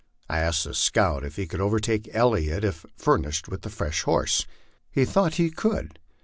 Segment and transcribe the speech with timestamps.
[0.27, 4.01] I asked the scout if he could overtake Elliot if fur nished with a fresh
[4.01, 4.47] horse.
[4.89, 5.99] He thought he could.